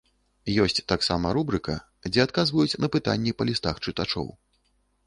[0.63, 1.75] Ёсць таксама рубрыка,
[2.11, 4.27] дзе адказваюць на пытанні па лістах чытачоў.